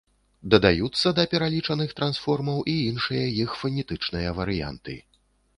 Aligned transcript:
Дадаюцца 0.53 1.11
да 1.19 1.25
пералічаных 1.33 1.93
трансформаў 2.01 2.63
і 2.73 2.77
іншыя 2.89 3.25
іх 3.45 3.55
фанетычныя 3.63 4.29
варыянты. 4.41 4.99